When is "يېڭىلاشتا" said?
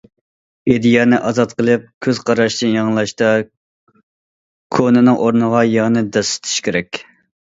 2.77-3.27